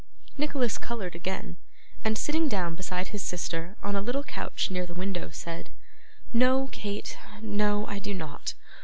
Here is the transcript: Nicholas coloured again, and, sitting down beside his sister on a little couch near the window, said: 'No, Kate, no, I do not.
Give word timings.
Nicholas 0.35 0.79
coloured 0.79 1.13
again, 1.13 1.57
and, 2.03 2.17
sitting 2.17 2.49
down 2.49 2.73
beside 2.73 3.09
his 3.09 3.21
sister 3.21 3.75
on 3.83 3.95
a 3.95 4.01
little 4.01 4.23
couch 4.23 4.71
near 4.71 4.87
the 4.87 4.95
window, 4.95 5.29
said: 5.29 5.69
'No, 6.33 6.69
Kate, 6.71 7.19
no, 7.39 7.85
I 7.85 7.99
do 7.99 8.15
not. 8.15 8.55